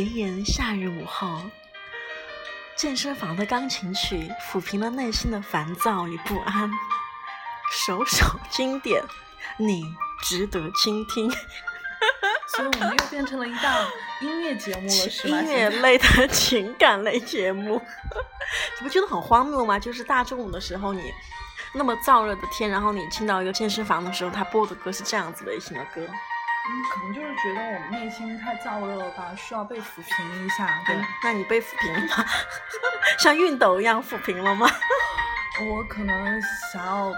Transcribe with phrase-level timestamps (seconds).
[0.00, 1.42] 炎炎夏日午后，
[2.74, 6.70] 健身房的钢琴曲抚平了内心的烦躁与不安。
[7.70, 9.02] 首首经典，
[9.58, 9.84] 你
[10.22, 11.30] 值得倾听。
[12.56, 13.86] 所以我们又变成了一档
[14.20, 15.42] 音乐节目了， 是吗？
[15.42, 17.80] 音乐类的情感类节目，
[18.80, 19.78] 你不觉得很荒谬吗？
[19.78, 21.12] 就是大中午的时候，你
[21.74, 26.00] 那么燥热的天，然后你进到一个健身房的时候，他播的歌是这样子类型的歌。
[26.70, 30.80] 嗯，可能就是觉得我们内心太燥热了吧，需要被抚平一下。
[30.86, 32.24] 对，那你被抚平了吗？
[33.18, 34.70] 像熨斗一样抚平了吗？
[35.68, 36.40] 我可能
[36.72, 37.10] 想要，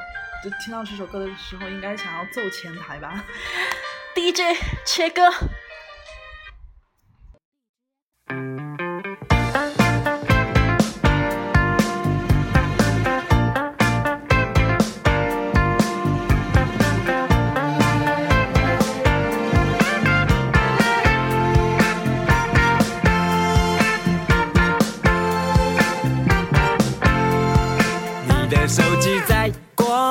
[0.42, 3.22] 就听到这首歌的时候，应该想要揍前台吧。
[4.16, 5.22] DJ 切歌。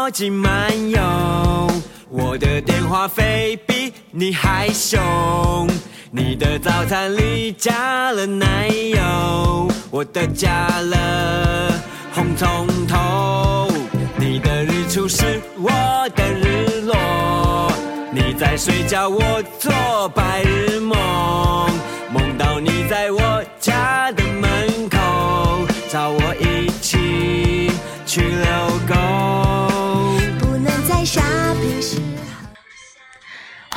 [0.02, 1.00] 国际漫游，
[2.10, 5.00] 我的电话费比你还凶。
[6.10, 11.72] 你的早餐里加了奶油，我的加了
[12.16, 13.68] 红葱头。
[14.18, 15.70] 你的日出是我
[16.16, 17.72] 的日落，
[18.12, 19.22] 你在睡觉，我
[19.60, 20.98] 做白日梦，
[22.12, 24.98] 梦到你在我家的门口，
[25.92, 27.70] 找我一起
[28.08, 28.71] 去遛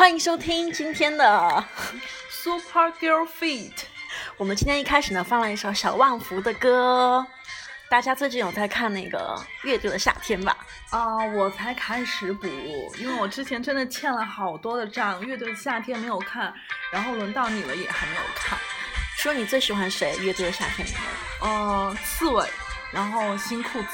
[0.04, 1.64] 欢迎收听今天的
[2.28, 3.72] ，Super Girl Feet，
[4.36, 7.26] 我们今天一开始呢放了一首小旺福的歌。
[7.88, 10.54] 大家最近有在看那个乐队的夏天吧？
[10.90, 12.46] 啊、我才开始补，
[12.98, 16.52] 因为我之前真的欠了好多的账，乐队的夏天没有看，
[16.92, 18.58] 然后轮到你了也还没有看。
[19.16, 20.14] 说你最喜欢谁？
[20.18, 21.00] 乐队的夏天里面？
[21.40, 22.46] 呃，刺猬，
[22.92, 23.88] 然后新裤子，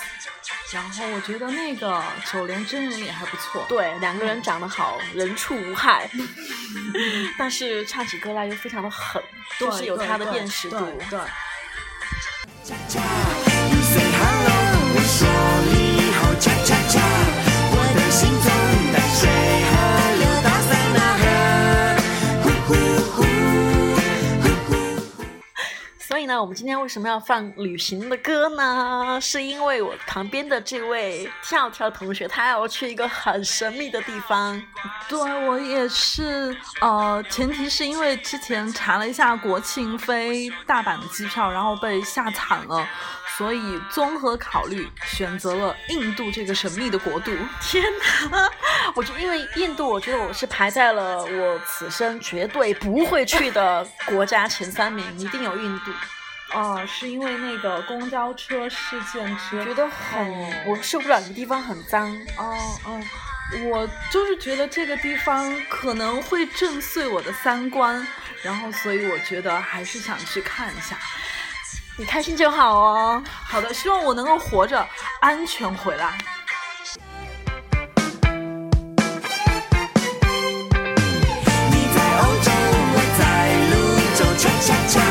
[0.73, 2.03] 然后我觉得那个
[2.33, 3.65] 九连真人也还不错。
[3.69, 6.09] 对，两个人长得好，人畜无害，
[7.39, 9.23] 但是唱起歌来又非常的狠，
[9.59, 10.79] 对，就是有他的辨识度。
[11.11, 11.21] 对
[26.21, 29.19] 以呢，我们今天为什么要放旅行的歌呢？
[29.21, 34.61] 是因为我旁边的这位跳跳同学，他要去一个很神秘的地方。
[35.09, 42.87] 对我也是，呃，前提是因为之前查了一下国庆飞大阪的机票，然后被吓惨了，
[43.41, 47.33] 所以综合考虑选择了印度这个神秘的国度。
[47.63, 47.83] 天
[48.31, 48.47] 哪！
[48.95, 55.91] 我就因为印度，我觉得我是排在了我此生绝对不会去的国家前三名，一定有印度。
[56.53, 62.15] 哦、是因为那个公交车事件之后，觉得很，我受不了，这个地方很脏。
[62.37, 63.03] 哦哦，
[63.71, 68.07] 我就是觉得这个地方可能会震碎我的三观，
[68.43, 70.99] 然后所以我觉得还是想去看一下。
[72.01, 73.23] 你开心就好哦。
[73.45, 74.83] 好的，希望我能够活着
[75.21, 76.17] 安全回来。
[81.71, 82.51] 你在欧洲，
[82.95, 83.23] 我在
[83.69, 83.77] 泸
[84.17, 85.10] 州，恰恰恰。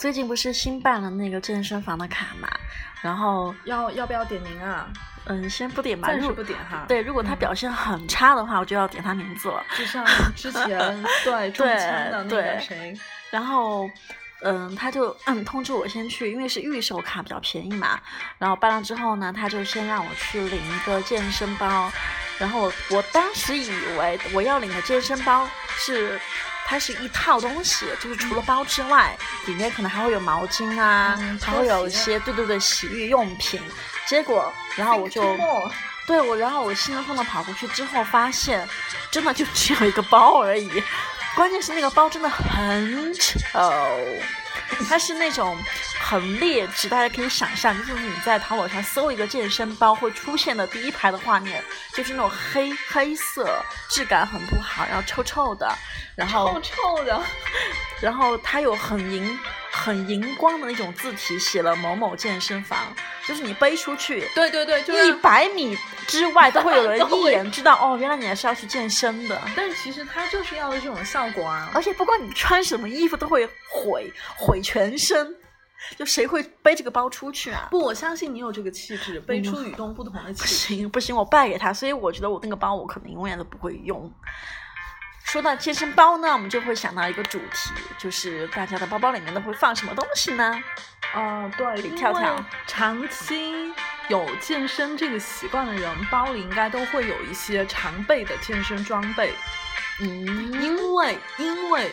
[0.00, 2.48] 最近不是新办了那个健身房的卡嘛，
[3.02, 4.88] 然后要要不要点名啊？
[5.26, 6.86] 嗯，先不点吧，暂时不点哈。
[6.88, 9.62] 对，如果他表现很差的话，我就要点他名字了。
[9.76, 10.02] 就像
[10.34, 12.98] 之前对中签的那个谁，
[13.30, 13.90] 然后，
[14.40, 18.00] 嗯，他就嗯通知我先去，因为是预售卡比较便宜嘛。
[18.38, 21.92] 然后办了之后呢，他就先让我去领一个健身包。
[22.38, 26.18] 然后我我当时以为我要领的健身包是
[26.70, 33.60] 它是一套东西，就是除了包之外，里面可能还会有毛巾啊，嗯还会有一些对对对洗浴用品。
[34.06, 35.20] 结果，然后我就
[36.06, 38.68] 对我，然后我兴奋的跑过去之后，发现
[39.10, 40.70] 真的就只有一个包而已。
[41.34, 43.28] 关键是那个包真的很丑，
[44.88, 45.56] 它是那种
[46.00, 51.62] 很劣质，大家可以想象，就是你在淘宝上搜一个健身包会出现的第一排的画面，
[51.94, 55.72] 就是那种黑黑色，质感很不好，然后臭臭的，
[56.16, 57.22] 然后臭臭的，
[58.00, 59.38] 然后它有很荧
[59.70, 62.78] 很荧光的那种字体，写了某某健身房，
[63.26, 64.28] 就是你背出去。
[64.34, 65.76] 对对对，就是一百米
[66.06, 69.40] 之外都会有人一眼知道哦， 原来你还是要去健身的。
[69.54, 71.70] 但是其实它就是要的这种效果啊。
[71.72, 75.36] 而且不管你穿什么衣服，都会毁毁全身。
[75.96, 77.66] 就谁会背这个包出去啊？
[77.70, 80.54] 不，我相信你有这个气质，背出与众不同的气质。
[80.76, 84.12] 行不行，我败给他，所以我觉得我那个包我可能永远都不会用。
[85.24, 90.62] 说到健身包呢，我们就会想到一个主题，就是大家的包包里面都会放什么东西呢？
[91.14, 93.72] 哦，对，李跳跳长期
[94.08, 99.34] 有健身这个习惯的人，包里应该都会有一些常备的健身装备。
[100.00, 100.08] 嗯，
[100.62, 101.92] 因为因为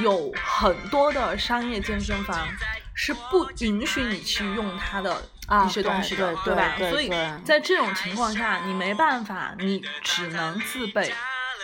[0.00, 2.48] 有很多的商业健身房
[2.94, 6.74] 是不允许你去用它的啊一些东西的，对对吧？
[6.78, 7.10] 对所以
[7.44, 11.16] 在这种情况下，你没办法，你只能自备，靠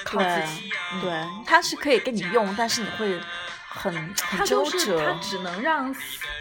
[0.04, 0.72] 对自己。
[0.92, 3.20] 嗯对，它是可以给你用，但是你会
[3.68, 5.12] 很它很周就是它。
[5.20, 5.94] 只能让，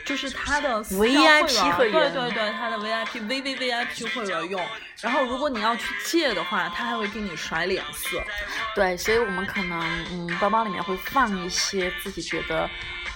[0.06, 4.62] 就是它的 VIP 会会员对对对，它的 VIP、VV、VIP 会员用。
[5.02, 8.22] 然后如果你要去借的话，他还会给你甩脸色。
[8.76, 9.80] 对，所以我们可能
[10.12, 12.70] 嗯，包包里面会放一些自己觉得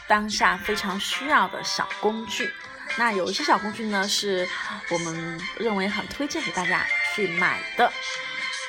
[0.08, 2.54] 当下非常需要的小工具。
[2.96, 4.48] 那有一些小工具呢，是
[4.92, 6.86] 我们认为很推荐给大家
[7.16, 7.92] 去买的。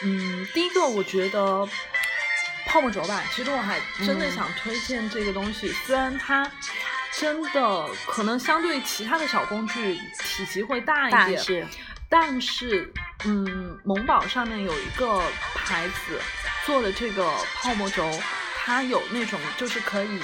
[0.02, 1.66] 嗯，第一个我觉得
[2.66, 4.32] 泡沫轴吧，其实我还真的嗯。
[4.32, 6.50] 想推荐这个东西，虽然它
[7.12, 11.68] 真的可能相对其他的小工具体积会大一点，
[12.08, 12.92] 但是
[13.24, 15.22] 嗯，萌宝上面有一个
[15.54, 16.20] 牌子
[16.66, 18.20] 做的这个泡沫轴，
[18.56, 20.20] 它有那种就是可以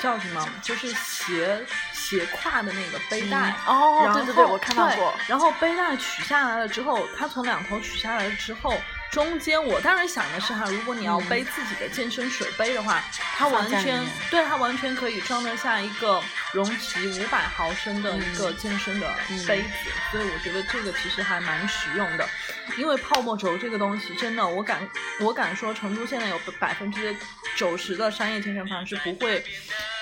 [0.00, 1.66] 叫什么，就是斜
[2.04, 3.54] 斜挎的那个背带。
[3.66, 5.14] 嗯哦，对对对，我看到过。
[5.26, 8.76] 然后背带取下来了之后，它从两头取下来了之后，
[9.10, 13.02] 中间我当然想的是哈，如果你要嗯背自己的健身水杯的话，
[13.36, 16.22] 它完全对它完全可以装得下一个
[16.52, 19.68] 容积五百毫升的一个嗯健身的嗯杯子，
[20.10, 22.28] 所以我觉得这个其实还蛮实用的。
[22.76, 24.88] 因为泡沫轴这个东西，真的，我敢
[25.20, 27.14] 我敢说，成都现在有百分之
[27.54, 29.44] 九十的商业健身房是不会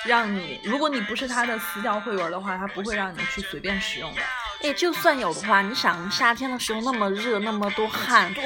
[0.05, 4.21] 让你，如果你不是他的私教会员的话，他不会让你去随便使用的。
[4.63, 8.45] 哎，就算有的话，你想夏天的时候那么热，那么多汗，对。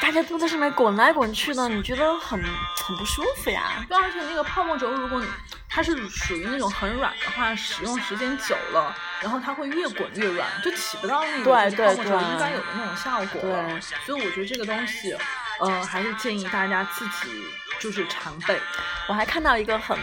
[0.00, 3.84] 大家都在上面滚来滚去的，你觉得很很不舒服呀？
[3.88, 5.26] 对，而且那个泡沫轴，如果你
[5.68, 13.68] 它是属于那种很软的话，使用时间久了，然后它会越滚越软，就起不到那个泡沫轴应该有的那种效果了。
[13.68, 15.16] 对所以我觉得这个东西，
[15.60, 17.42] 呃，还是建议大家自己
[17.78, 18.60] 就是常备。
[19.08, 19.98] 我还看到一个很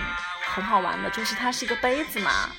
[0.54, 2.50] 很好玩的，就是它是一个杯子嘛，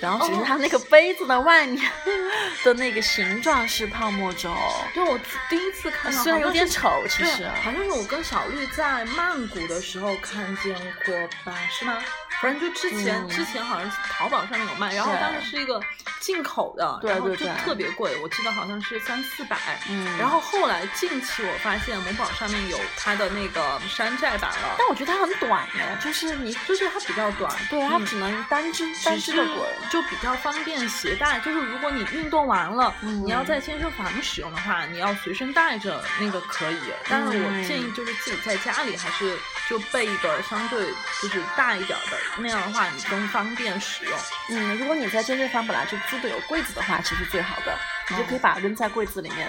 [0.00, 1.90] 然后只是哦它那个杯子的外面
[2.64, 4.54] 的那个形状是泡沫轴，
[4.94, 7.04] 对我第一次看到，虽然有点丑。
[7.08, 11.14] 其实，好像是我跟小绿在曼谷的时候看见过
[11.44, 11.54] 吧？
[11.70, 11.98] 是吗？
[12.40, 15.80] 反正就之前、嗯之前好像是淘宝上面有卖，然后当时是一个
[16.20, 19.56] 进口的，对然后就特别贵，我记得好像是三四百。
[19.88, 31.38] 嗯然后后来近期我发现某宝上面有它的那个山寨版了，但我觉得它很短耶，就是你就是它比较短，对它嗯只能单只单只是只的滚，就比较方便携带。
[31.40, 36.80] 就是如果你运动完了，嗯你要在健身房使用的话，你要随身带着那个可以。
[37.08, 39.38] 但是我嗯建议就是自己在家里还是
[39.70, 40.84] 就备一个相对
[41.22, 44.12] 就是大一点的，那样的话你更方便使用。
[44.48, 47.72] 嗯，如果你在健身房本来就租的有柜子的话，其实最好的，
[48.08, 49.48] 你就可以把它扔在柜子里面，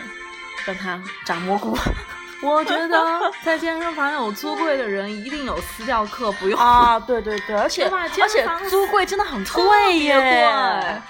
[0.64, 1.76] 让它长蘑菇。
[2.44, 11.02] 我觉得在健身房有租柜的人一定有私教课，不用啊，对对对，而且而且房租柜真的很特贵别耶贵。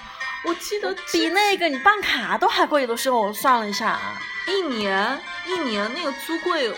[0.44, 3.98] 我记得比那个你办卡都还贵，有的时候我算了一下，
[4.46, 6.70] 一年一年那个租柜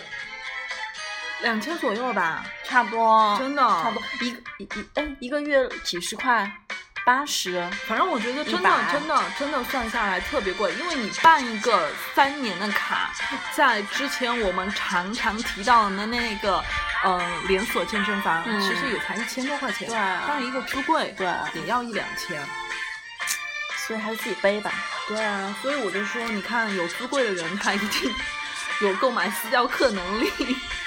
[1.44, 6.50] 两千左右吧，差不多，真的差不多一一一哎一个月几十块，
[7.04, 13.10] 八十，反正我觉得真的真的真的算下来特别贵，因为你办一个三年的卡，
[13.52, 16.64] 在之前我们常常提到的那个
[17.04, 22.42] 呃连锁健身房，嗯其实也才一千多块钱，对啊但是一个租柜对也要一两千。
[23.86, 24.72] 所以还是自己背吧。
[25.06, 28.10] 对啊，所以我就说，你看有租柜的人，他一定
[28.80, 30.30] 有购买私教课能力，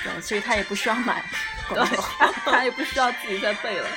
[0.04, 1.24] 对，所以他也不需要买
[1.70, 1.84] 对
[2.46, 3.89] 他也不需要自己再背了。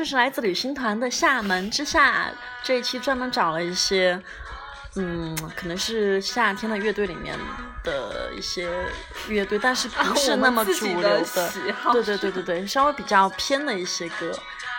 [0.00, 4.18] 这是来自旅行团的厦门之夏这一期专门找了一些，
[4.96, 7.38] 嗯，可能是夏天的乐队里面
[7.84, 8.66] 的一些
[9.28, 11.52] 乐队，但是不是那么主流的
[11.92, 14.32] 对对对对对，稍微比较偏的一些歌。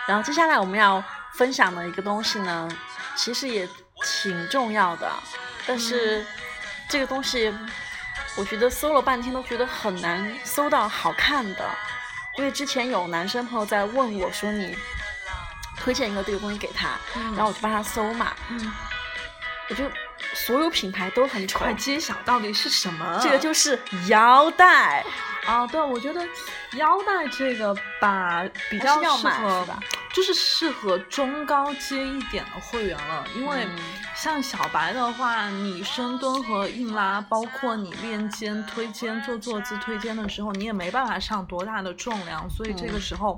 [0.08, 1.00] 然后接下来我们要
[1.34, 2.68] 分享的一个东西呢，
[3.14, 3.64] 其实也
[4.04, 5.08] 挺重要的，
[5.68, 6.26] 但是
[6.88, 7.54] 这个东西
[8.36, 11.64] 我觉得搜了半天都觉得很难搜到好看的。
[12.38, 14.74] 因为之前有男生朋友在问我说你
[15.82, 16.90] 推荐一个这个东西给他，
[17.34, 18.72] 然后我就帮他搜嘛，嗯，
[19.68, 19.84] 我就
[20.32, 23.18] 所有品牌都很丑，快揭晓到底是什么？
[23.20, 25.04] 这个就是腰带。
[25.44, 26.24] 啊，对，我觉得
[26.74, 29.80] 腰带这个吧比较适合吧，
[30.14, 33.66] 就是适合中高阶一点的会员了，因为
[34.14, 43.36] 像小白的话，你深蹲和硬拉，包括你练肩、推肩、做坐姿推肩的时候，你也没办法上多大的重量，所以这个时候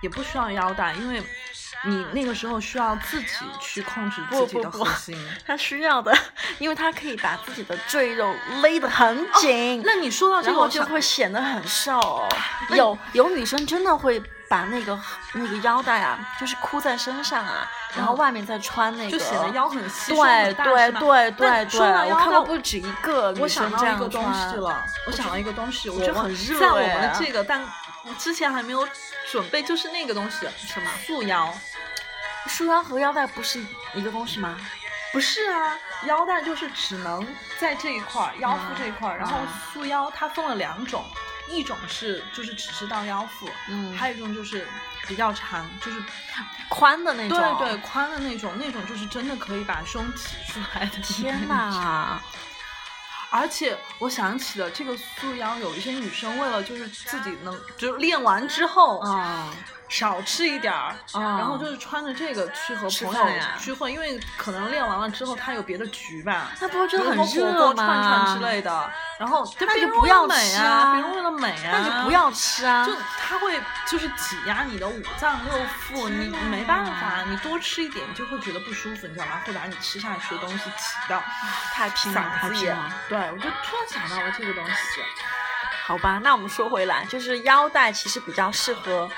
[0.00, 1.22] 也不需要腰带，因为
[1.84, 3.26] 你那个时候需要自己
[3.60, 5.16] 去控制自己的核心。
[5.46, 6.16] 他需要的，
[6.58, 9.82] 因为他可以把自己的赘肉勒得很紧。
[9.84, 12.28] 那你说到这个，就会显得很瘦。
[12.70, 14.98] 有有女生真的会把那个
[15.34, 20.14] 那个腰带啊，就是箍在身上啊，然后外面再穿那个，就显得腰很细。
[20.14, 24.24] 对对对对对，我看到不止一个女生这样穿。
[24.26, 27.44] 我想到一个东西了，我想到一个东西，我觉得很热在我们的这个，
[28.08, 28.88] 但之前还没有
[29.30, 31.52] 准备，就是那个东西，什么束腰。
[32.46, 33.62] 束腰和腰带不是
[33.94, 34.56] 一个东西吗？
[35.12, 37.26] 不是啊，腰带就是只能
[37.58, 39.38] 在这一块儿，腰腹这一块儿，然后
[39.72, 41.04] 束腰它分了两种，
[41.48, 44.66] 一种是就是只是到腰腹，嗯，还有一种就是
[45.06, 46.02] 比较长，就是
[46.68, 50.98] 宽的那种，对对，宽的那种，那种就是真的可以把胸提出来的。
[51.02, 52.22] 天哪！
[53.30, 59.52] 而且我想起了这个束腰，有一些女生为了就是自己能，就是练完之后啊。
[59.88, 63.26] 少吃一点儿，然后就是穿着这个去和朋友
[63.58, 67.86] 聚会，因为可能练完了之后他有别的局吧，那不是就很热吗？
[67.86, 75.54] 串串之类的，然后那就不要美啊，别人为了美啊，那就不要吃啊，就他会就是挤压你的五脏六
[75.88, 79.40] 腑，你没办法，你多吃一点就会觉得不舒服，你知道吗？
[79.46, 81.22] 会把你吃下去的东西挤到
[81.72, 82.92] 太拼了，太拼了。
[83.08, 84.72] 对，我就突然想到了这个东西。
[85.86, 89.10] 好吧，那我们说回来，就是腰带其实比较适合。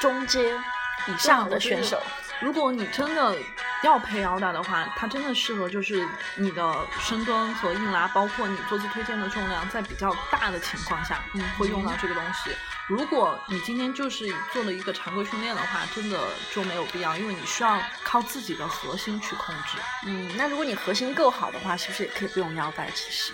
[0.00, 0.58] 中阶
[1.06, 2.02] 以上的选手，
[2.40, 3.36] 如果你真的
[3.82, 12.50] 要配腰带的话，它真的适合就是你的深蹲和硬拉，包括你坐姿推荐的重量在比较大的情况下，嗯，会用到这个东西。
[12.88, 16.18] 如果你今天就是做了一个常规训练的话，真的
[16.52, 19.78] 就没有必要，因为你需要靠自己的核心去控制。
[20.06, 22.90] 嗯，那如果你核心够好的话，是不是也可以不用腰带？
[22.94, 23.32] 其实，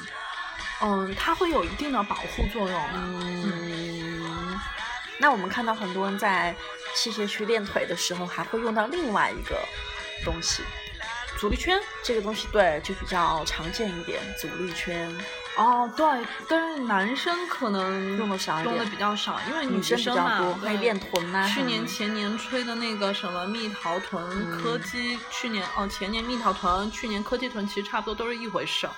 [0.81, 2.83] 嗯，它会有一定的保护作用。
[2.95, 4.38] 嗯。
[5.19, 6.55] 那我们看到很多人在
[6.95, 9.59] 器械区练腿的时候，还会用到另外一个
[10.25, 10.63] 东西，
[11.39, 11.79] 阻力圈。
[12.03, 15.13] 这个东西对就比较常见一点，阻力圈。
[15.57, 16.07] 哦，对，
[16.49, 21.49] 但是男生可能用的少用的比较少，因为女生比较多，可以练臀啊。
[21.49, 28.89] 去年前年吹的那个什么蜜桃臀柯基，去年哦前年蜜桃臀，去年柯基臀，其实差不多都是一回事。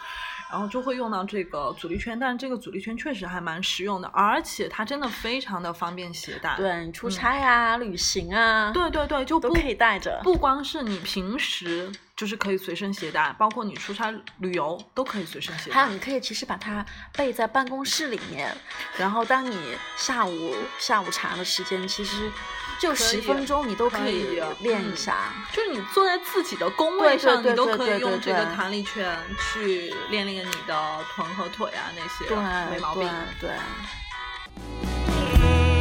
[0.50, 6.56] 然后就会用到这个阻力圈，但是这个阻力圈确实还蛮实用的，而且它真的非常的方便携带。
[6.56, 10.20] 对，出差呀、旅行啊，对对对，就不可以带着。
[10.24, 11.90] 不光是你平时
[12.20, 15.76] 就是可以随身携带，包括你出差旅游都可以随身携带。
[15.76, 16.84] 还有，你可以其实把它
[17.16, 18.54] 备在办公室里面，
[18.98, 19.56] 然后当你
[19.96, 22.30] 下午下午茶的时间，其实。
[22.78, 25.34] 就十分钟，你都可以练一下。
[25.52, 29.06] 就是你坐在自己的工位上，你都可以用这个弹力圈
[29.38, 32.38] 去练练你的臀和腿啊，那些对
[32.70, 33.06] 没毛病。
[33.38, 33.50] 对。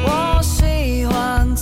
[0.03, 1.55] 我喜欢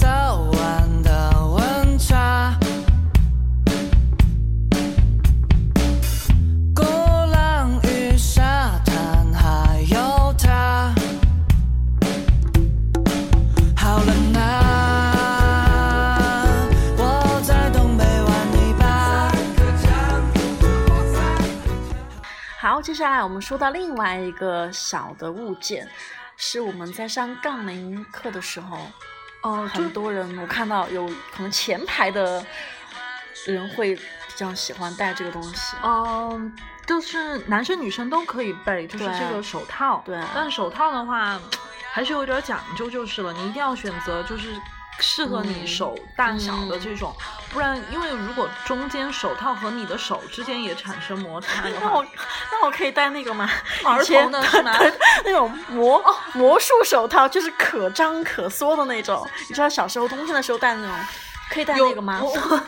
[22.82, 25.88] 接下来我们说到另外一个小的物件，
[26.36, 28.78] 是我们在上杠铃课的时候，
[29.42, 32.46] 哦，很多人我看到有可能前排的
[33.46, 34.04] 人会比
[34.36, 35.76] 较喜欢戴这个东西。
[35.84, 36.56] 嗯，
[36.86, 40.02] 就是男生女生都可以备，就是这个手套。
[40.06, 40.20] 对。
[40.34, 41.40] 但手套的话，
[41.92, 44.54] 还是有点讲究就是了，你一定要选择就是
[45.00, 47.14] 适合你嗯手大小的这种，
[47.50, 52.06] 不然因为如果中间手套和你的手之间也产生摩擦的话那我，
[52.52, 53.50] 那我可以戴那个吗？
[53.86, 54.76] 儿童的是吗？
[55.24, 59.26] 那种魔魔术手套，就是可张可缩的那种。
[59.50, 60.96] 你知道小时候冬天的时候戴那种，
[61.50, 62.22] 可以戴那个吗？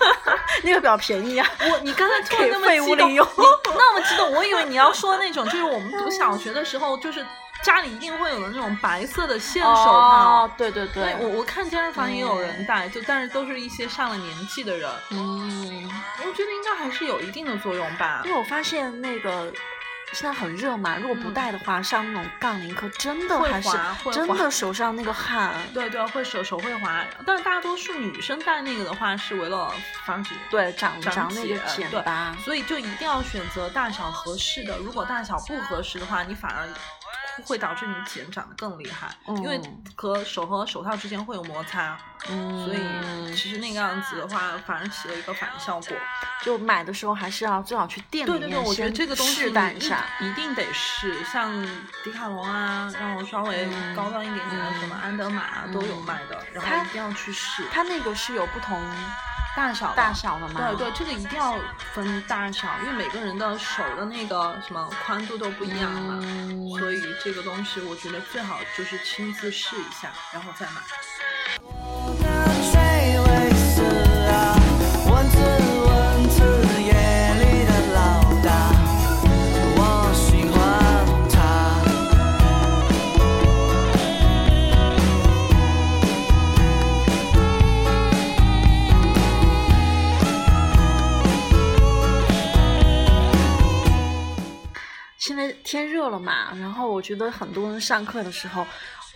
[0.63, 1.47] 那个比较便宜啊。
[1.69, 3.17] 我你刚才突然那么激动， 你
[3.75, 7.25] 那么激动，我以为你要说那种，就是我们读小学的时候，就是
[7.63, 10.43] 家里一定会有的那种白色的线手套。
[10.43, 15.89] 哦，对对对，我，我看健身房也有人戴，就但是都是一些上了年纪的人，嗯，
[16.19, 18.31] 我觉得应该还是有一定的作用吧因。
[18.31, 19.51] 为我发现那个。
[20.11, 29.71] 现在很热嘛，如果不戴的话，上那种杠铃课真的嗯会还是滑会真的手上那个汗，对对，会手手会滑，但是大多数女生戴那个的话，是为了
[30.05, 34.79] 防止对，长长长那个茧对茧巴，所以就一定要选择大小合适的。
[34.79, 36.67] 如果大小不合适的话，你反而
[37.39, 41.97] 会导致你茧长得更厉害，因为嗯和手和手套之间会有摩擦，
[42.29, 45.97] 嗯，所以其实那个样子的话，反而起了一个反效果。
[46.41, 50.05] 就买的时候还是要最好去店里面对对对，我觉得先这个东西试戴一下。
[50.21, 51.51] 一定得试，像
[52.03, 57.65] 迪卡侬啊，然后稍微嗯高端一点点的什么安德玛啊都有嗯卖的，然后一定要去试。
[57.71, 58.81] 它那个是有不同
[59.55, 60.61] 大小大小的吗？
[60.61, 61.57] 对对，这个一定要
[61.93, 70.81] 分大小，因为每个人的手的那个什么宽度都不一样嘛，嗯所以这个东西我觉得最好就是亲自试一下，然后再买。
[95.69, 98.65] 天热了嘛，然后我觉得很多人上课的时候，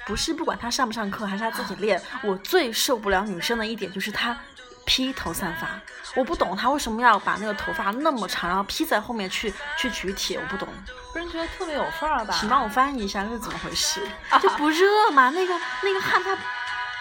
[0.06, 4.38] 不是不管他上不上课，还是他自己练，我最受不了女生的一点就是她
[4.86, 5.68] 披头散发，
[6.16, 10.68] 我不懂她为什么要把那个头发那么长，然后披在后面去去举铁，我不懂，
[11.12, 12.38] 不是觉得特别有范儿吧？
[12.40, 14.08] 请帮我翻译一下这是怎么回事？
[14.40, 16.38] 就不热嘛，那个那个汗它。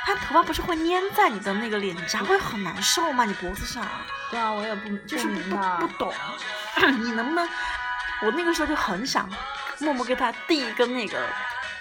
[0.05, 3.25] 它头发不是会粘在你的那个脸颊，会很难受吗？
[3.27, 3.87] 你脖子上，
[4.31, 6.13] 对啊，我也不就是不不不懂，
[6.99, 7.47] 你能不能？
[8.23, 9.29] 我那个时候就很想
[9.79, 11.19] 默默给他递一根那个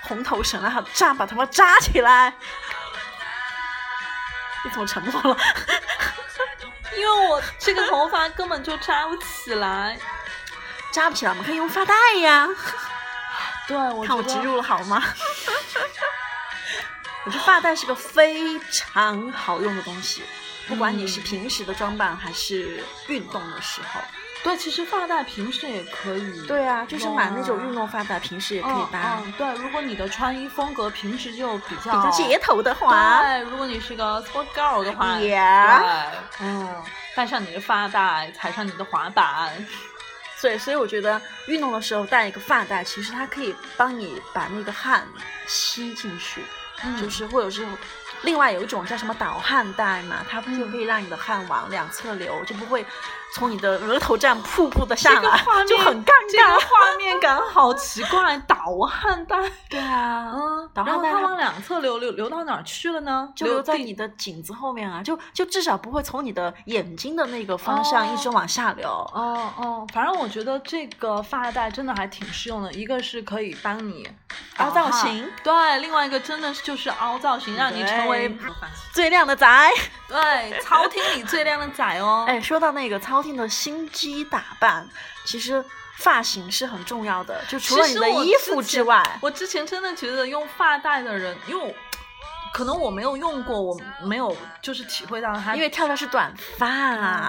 [0.01, 2.33] 红头绳，让他扎把头发扎起来。
[4.63, 5.37] 你怎么沉默了？
[6.97, 9.97] 因为我这个头发根本就扎不起来。
[10.91, 12.47] 扎不起来，我们可以用发带呀。
[13.67, 15.01] 对，我看我植入了好吗？
[17.23, 20.23] 我觉得发带是个非常好用的东西，
[20.67, 24.01] 不管你是嗯平时的装扮还是运动的时候。
[24.43, 26.47] 对，其实发带平时也可以。
[26.47, 29.19] 对啊，就是买那种运动发带，平时也可以嗯搭。
[29.23, 35.35] 嗯，对，如果你的穿衣风格平时就比较比较街头的话，对，如果你是个 sport girl 的话对，
[36.39, 36.75] 嗯，
[37.15, 39.51] 带上你的发带，踩上你的滑板，
[40.41, 45.07] 对，所以我觉得运动的时候带一个发带，其实它可以帮你把那个汗
[45.45, 46.41] 吸进去，
[46.83, 47.67] 嗯就是或者是
[48.23, 52.83] 另外有一种叫什么导汗带嘛，它就可以让你的汗往两侧流，就不会
[53.33, 56.59] 从你的额头这样瀑布的下来，就很尴尬这个尬。
[56.59, 58.55] 画面感好奇怪，导
[58.87, 59.37] 汗带，
[59.69, 63.29] 对啊，嗯，导汗带它然后它往两侧流，流流到哪儿去了呢？
[63.35, 68.87] 就留在你的颈子后面啊，就就至少不会从你的眼睛的那个方向一直往下流。
[68.89, 74.07] 哦哦，反正我觉得这个发带真的还挺适用的，一个是可以帮你
[74.57, 78.37] 凹造型对，另外一个真的就是凹造型，让你成为
[78.93, 79.69] 最靓的仔。
[80.07, 82.25] 对操厅里最靓的仔哦。
[82.27, 84.87] 哎，说到那个操厅的心机打扮，
[85.25, 85.63] 其实
[85.97, 91.73] 发型是很重要的，就除了你的衣服之外，我之前真的觉得用发带的人，因为我
[92.53, 96.67] 可能我没有用过，我没有就是体会到它，因为跳跳是短发，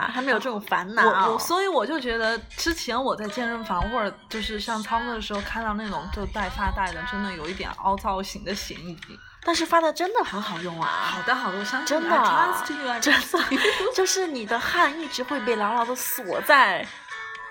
[0.09, 1.05] 还没有这种烦恼。
[1.05, 8.99] 我我所以我就觉得之前我在健身房或者就是上操课的时候看到那种就带发带的，真的有一点凹造型的嫌疑。
[9.45, 13.63] 但是发带真的很好用啊好，的好的，我相信你真的 真的。
[13.95, 16.87] 就是你的汗一直会被牢牢的锁在。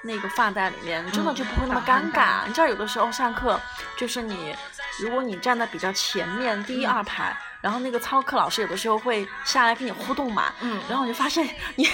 [0.03, 2.47] 那个发带里面，真的就不会那么尴嗯尬。
[2.47, 3.59] 你知道，有的时候上课，
[3.95, 4.55] 就是你，
[4.99, 11.87] 如果你站在比较前面第一嗯二排，然后那个操课老师有的时候会下来跟你互动嘛，嗯然后你就发现你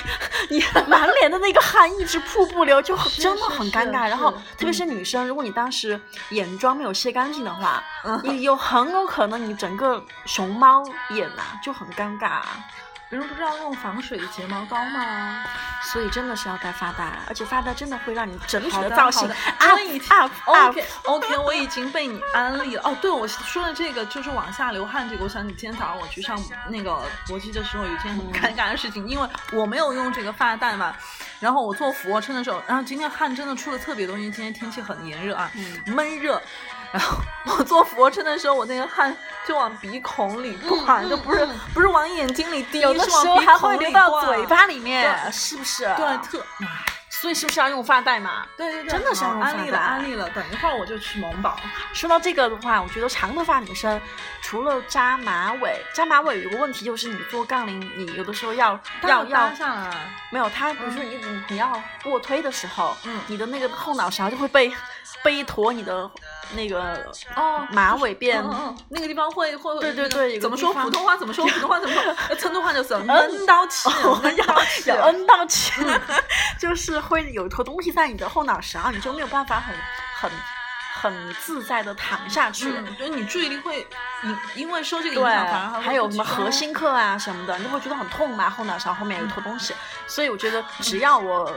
[0.49, 4.07] 你满脸的那个汗一直瀑布流，就很真的很尴尬。
[4.07, 5.99] 然后特别是女生，如果你当时
[6.29, 7.83] 眼妆没有卸干净的话，
[8.23, 12.41] 你有很有可能你整个熊猫眼呐、就很尴尬。
[12.86, 15.43] 别人不知道用防水睫毛膏吗？
[15.93, 20.69] 所以真的是要戴发带，而且发带真的会让你整体的造型好的 up 我已经 up up。
[20.69, 22.81] OK OK，我已经被你安利了。
[22.83, 26.37] 哦，对，我说的这个就是往下流汗这个，我想你今天早上我去上
[26.69, 30.93] 那个搏击的时候，有一件很尴尬的事情，因为我没有用这个发带嘛，
[31.39, 35.49] 然后我做俯卧撑的时候，然后今天汗真的出的特别多，因为今天天气很炎热啊，
[35.85, 36.41] 闷热。
[36.91, 45.83] 然后我做俯卧撑的时候，我那个汗就往鼻孔里灌，就不是不是往眼睛里滴，有的时候还会流到灌嘴巴里面，对是不是？
[45.95, 46.45] 对，特
[47.09, 48.45] 所以是不是要用发带嘛？
[48.55, 50.29] 对对对，真的是好要用发带安利了，安利了。
[50.29, 51.57] 等一会儿我就去萌宝。
[51.91, 53.99] 说到这个的话，我觉得长头发女生
[54.39, 59.97] 除了扎马尾，扎马尾有个问题就是你做杠铃，你有的时候要要要搭上来，
[60.29, 64.71] 没有它，比如说你你你要卧推的时候，嗯你的那个后脑勺就会被
[65.23, 66.09] 被一坨你的
[66.55, 68.41] 那个哦马尾辫。
[68.41, 71.15] 嗯嗯，那个地方会会对对对怎么说普通话？
[71.17, 71.79] 怎么说普通话？
[71.79, 72.15] 怎么说？
[72.29, 73.89] 呃成都话就是闷到起，
[74.21, 74.95] 闷到起有。
[74.95, 75.71] N 到起，
[76.59, 79.75] 就是会有一坨东西在你的后脑勺，你就没有办法很
[80.19, 80.31] 很
[81.01, 82.69] 很自在的躺下去。
[82.69, 83.87] 嗯，所以你注意力会，
[84.21, 89.73] 你因为受这个影响，反而还，有什么核心课啊什么的，你就会觉得很痛嘛，后脑勺后面有一坨东西。
[90.07, 91.51] 所以我觉得，只要我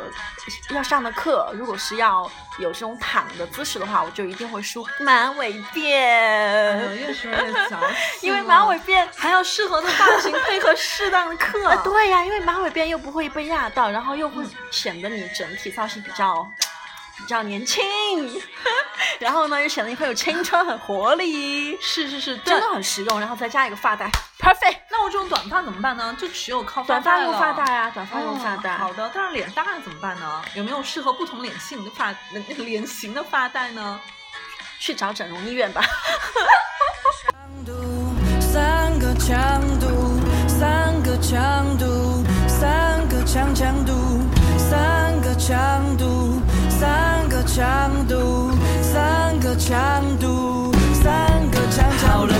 [0.70, 7.78] 要上的课，如果是要有这种躺的姿势的话，我就一定会梳马尾呃辫，越说越矫
[8.18, 9.06] 情 因为马尾辫。
[9.16, 11.68] 还要适合的发型配合适当的课。
[11.68, 16.50] 啊，对呀、因为马尾辫又不会被压到，然后又会显得你整体造型比较
[17.20, 17.80] 比较年轻，
[19.20, 22.68] 然后呢又显得你很有青春、很活力，是是是，真的。
[22.70, 23.20] 很实用。
[23.20, 24.78] 然后再加一个发带，perfect。
[24.90, 26.16] 那我这种短发怎么办呢？
[26.18, 28.76] 就只有靠短发用带了发带啊，短发用发带。
[28.76, 30.42] 嗯好的，但是脸大怎么办呢？
[30.54, 34.00] 有没有适合不同脸型的发那个脸型的发带呢？
[34.78, 35.82] 去找整容医院吧。
[38.40, 43.92] 三个强度，三个强度，三个强强度，
[44.58, 46.42] 三个强度，
[46.80, 52.34] 三个强度，三个强度，三个强强度。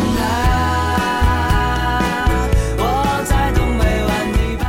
[2.78, 4.64] 我在东北玩泥巴。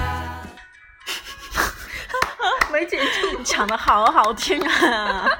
[2.69, 3.41] 没解住。
[3.45, 5.31] 讲的好好听啊！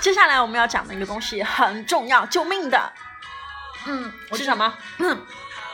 [0.00, 2.90] 接下来我们要讲的一个东西很重要，救命的
[3.84, 4.72] 嗯，我是什么？
[5.00, 5.26] 嗯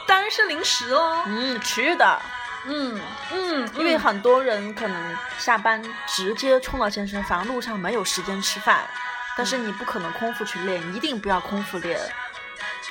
[0.09, 1.22] 当然是零食喽。
[1.27, 2.20] 嗯，吃的。
[2.66, 3.00] 嗯
[3.33, 8.85] 嗯，因为很多人可能下班直接冲到健身房，路上没有时间吃饭，
[9.37, 12.00] 但是你不可能空腹去练，一定不要空腹练。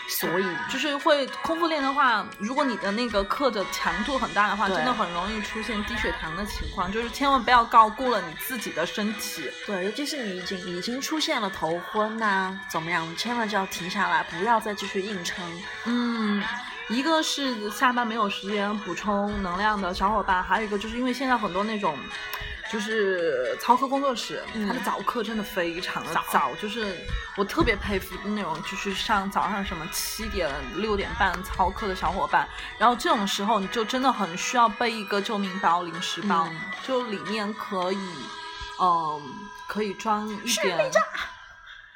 [0.07, 6.91] 所以就是会空腹练的话，如果你的那个课的强度很大的话，真的很容易出现低血糖的情况。
[6.91, 9.49] 就是千万不要高估了你自己的身体。
[9.65, 15.43] 对，尤其是你已经已经出现了头昏呐、怎么样，千万就要停下来，不要再继续硬撑。
[15.85, 16.43] 嗯，
[16.89, 21.97] 一个是下班没有时间补充能量的小伙伴，还有一个就是因为现在很多那种。
[22.71, 26.97] 就是操课工作室，嗯它的早课真的非常的早早，就是
[27.37, 38.09] 我特别佩服那种就是上早上什么七点六点半操课的小伙伴，然后这种时候你就真的很需要备一个救命包、零食包，嗯就里面可以，
[38.81, 39.21] 嗯，
[39.67, 40.91] 可以装一点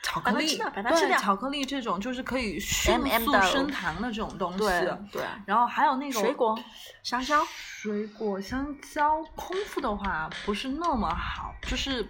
[0.02, 4.98] 巧克力对巧克力这种就是可以迅 MM 速升糖的这种东西，对。
[5.12, 6.58] 对，然后还有那种水果、
[7.04, 12.08] 香蕉，水果、香蕉，空腹的话不是那么好，就是，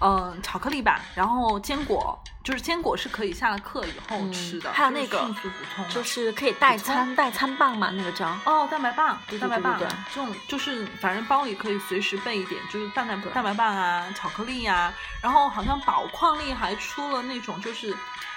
[0.00, 8.28] 嗯、巧克力吧，然后坚果，就是坚果是可以下了课以后嗯吃的，还有那个就是迅速补充，就是可以代餐代餐棒嘛，那个叫。
[8.44, 9.78] 哦，蛋白棒，对对蛋白棒，
[10.12, 17.96] 这种就是反正包里可以随时备一点，就是蛋蛋蛋白棒啊，巧克力呀、然后好像宝矿力还出了那种就是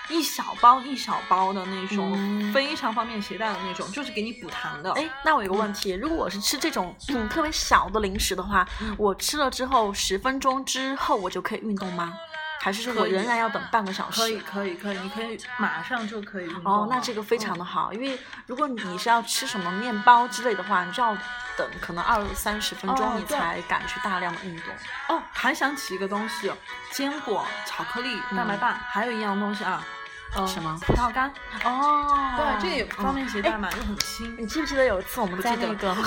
[0.10, 4.92] 一小包一小包的那种，嗯非常方便携带的那种，就是给你补糖的。
[4.94, 8.68] 哎，那我有个问题，如果我是吃这种嗯特别小的零食的话，
[8.98, 12.14] 我吃了之后十分钟之后我就可以运动吗？
[12.60, 14.20] 还是说我仍然要等半个小时？
[14.20, 18.18] 可以，可以，可以，你可以马上就可以运动哦，那这个非常嗯的好，因为
[18.48, 21.16] 如果你是要吃什么面包之类的话，你就要
[21.56, 24.74] 等可能二三十分钟你才敢去大量的运动。
[25.10, 26.52] 哦，还想起一个东西，
[26.92, 29.97] 坚果、巧克力、蛋白棒，还有一样东西啊，呃，
[30.46, 31.32] 什么葡萄干。
[31.64, 34.36] 哦对，这个也方便携带嗯嘛，又很轻。
[34.38, 35.96] 你记不记得有一次我们在那个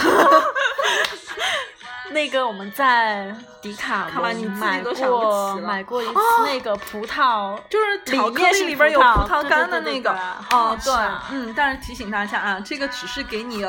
[2.12, 10.10] 那个我们在迪卡看完你自己侬买都想不过起了买过一次哦那个葡萄，就是里面是力里边有葡萄干的那个
[10.50, 10.92] 哦，对
[11.30, 13.64] 嗯，但是提醒大家啊，这个只是给你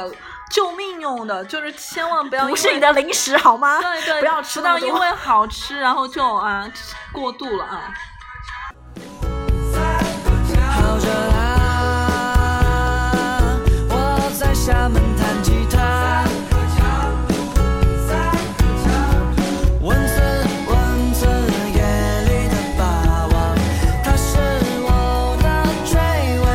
[0.49, 3.79] 救命用的，就是千万不要不是你的零食好吗？
[3.79, 6.67] 对对，不要吃不那么多要因为好吃然后就啊
[7.11, 7.93] 过度了啊。
[10.71, 10.97] 好，
[13.89, 13.93] 我
[14.39, 16.23] 在厦门弹吉他，
[19.81, 20.13] 蚊子
[20.67, 21.25] 蚊子，
[22.27, 22.81] 里的霸
[23.27, 23.35] 王，
[24.15, 24.29] 是
[24.83, 24.89] 我
[25.41, 25.45] 的
[25.85, 25.93] 追
[26.39, 26.45] 尾。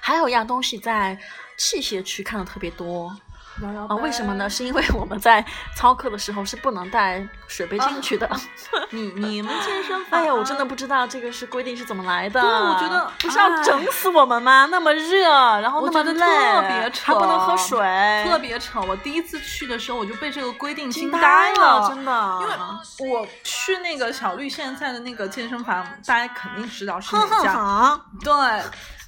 [0.00, 1.18] 还有一样东西在
[1.56, 3.16] 器械区看的特别多。
[3.62, 4.48] 摇摇杯为什么呢？？
[4.48, 5.44] 是因为我们在
[5.76, 8.28] 操课的时候是不能带水杯进去的。
[8.90, 10.20] 你你们健身房？
[10.20, 12.40] 哎呀，我真的不知道这个是规定是怎么来的。
[12.40, 14.66] 对我觉得不是要哎整死我们吗？
[14.70, 15.28] 那么热，
[15.60, 18.80] 然后我觉得那么累，特别扯，还不能喝水，特别扯。
[18.80, 22.38] 我第一次去的时候，我就被这个规定惊呆了，真的。
[22.40, 27.52] 因为我去那个小绿现在的那个健身房，大家肯定知道是哪家。
[27.54, 28.32] 哼，对，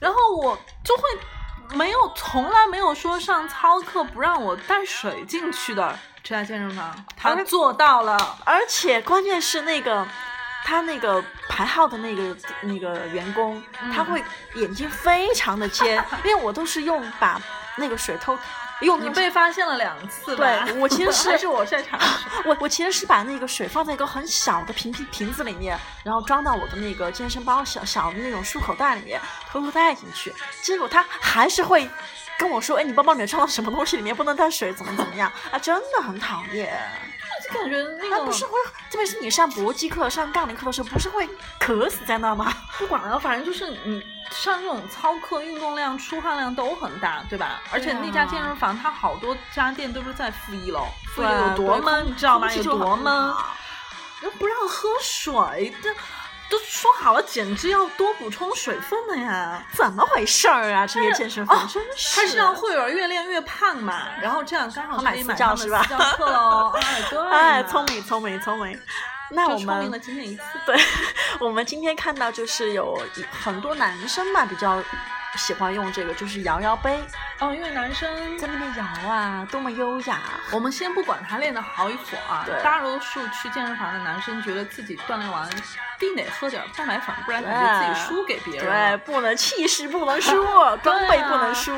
[0.00, 1.02] 然后我就会
[1.74, 8.36] 没有从来没有说上操课不让我带水进去的这家健身房，他做到了。
[8.44, 10.06] 而且关键是那个。
[10.64, 14.22] 他那个排号的那个那个员工，嗯他会
[14.54, 17.36] 眼睛非常的尖，因为我都是用把
[17.74, 18.38] 那个水偷
[18.86, 22.06] 用你被发现了两次，对我其实是 我擅长的
[22.44, 30.34] 我我其实是把那个水放在一个很小的瓶瓶瓶子里面，然后装到我的那个健身包小小的那种漱口袋里面，偷偷带进去。
[30.62, 31.88] 结果他还是会
[32.38, 33.96] 跟我说：“哎，你包包里面装了什么东西？
[33.96, 36.76] 里面不能带水，怎么怎么样？”啊，真的很讨厌。
[37.52, 38.52] 就感觉那个不是会，
[38.90, 42.52] 特别是你上搏击课、上杠铃课的时候，不是会渴死在那吗？
[42.78, 47.60] 不管了，反正就是你上这种操课，运动量、出汗量都很大，对吧？
[47.70, 52.52] 而且那家健身房它好多家店都是在负一楼，负一楼有多闷，你知道吗？
[52.52, 53.34] 有多闷，
[54.22, 55.90] 又不让喝水，这
[56.52, 59.62] 都说好了减脂要多补充水分的呀。
[59.72, 60.86] 怎么回事儿啊？
[60.86, 66.70] 这些健身房、真是，他是让会员越练越胖嘛，然后这样刚好可以买他们私教课喽。
[66.76, 68.78] 哎，对，哎，聪明聪明聪明。
[69.30, 70.42] 那我就聪明了们今天一次。
[70.66, 70.76] 对，
[71.40, 73.02] 我们今天看到就是有
[73.42, 74.82] 很多男生嘛比较
[75.36, 77.02] 喜欢用这个，就是摇摇杯，
[77.38, 80.20] 哦，因为男生在那边摇啊，多么优雅。
[80.50, 85.48] 我们先不管他练的好与否啊对，大多数去健身房的男生觉得自己锻炼完
[86.02, 88.98] 必得喝点蛋白粉，不然感觉自己输给别人对，了。
[88.98, 90.32] 不能气势不能输，
[90.82, 91.72] 装备不能输。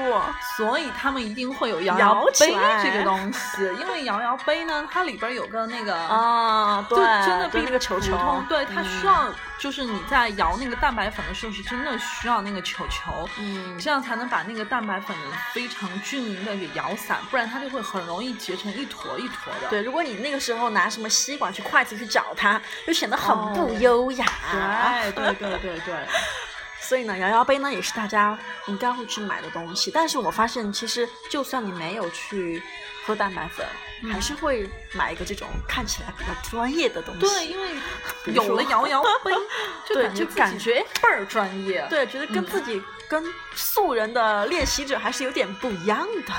[0.56, 8.16] 所以他们一定会有摇摇摇杯这个东西，因为摇摇杯呢，它里边有个那个啊，就对，真的比那个球球
[8.48, 9.26] 对它嗯需要，
[9.58, 15.14] 就是你在摇那个蛋白粉的时候，是真的需要那个球球，嗯这样才能把那个蛋白粉
[15.52, 19.68] 非常均匀的给摇散，不然它就会很容易结成一坨一坨的。
[19.68, 24.13] 对，如果你那个时候拿什么吸管去筷子去找它，就显得很不哦优雅。
[24.14, 25.94] 对对对对对，
[26.80, 29.90] 所以呢，摇摇杯呢也是大家应该会去买的东西。
[29.90, 32.62] 但是我发现，其实就算你没有去
[33.06, 33.66] 喝蛋白粉，
[34.02, 37.20] 嗯还是会买一个这种看起来比较专业的东西。
[37.20, 37.68] 对，因为
[38.26, 39.32] 有了摇摇杯，
[39.88, 41.86] 就对感觉就感觉倍儿专业。
[41.88, 43.24] 对，觉得跟嗯自己、跟
[43.54, 46.32] 素人的练习者还是有点不一样的。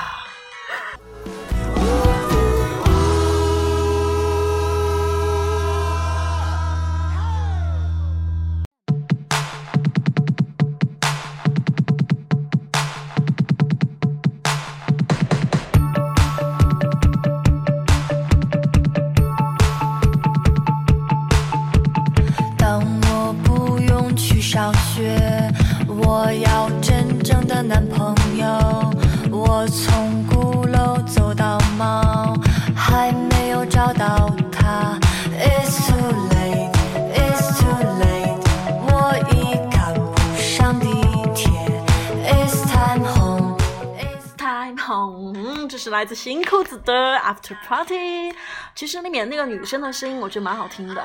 [46.06, 48.32] 来自新裤子的 After Party。
[48.76, 51.04] 其实里面那个女生的声音，我觉得蛮好听的。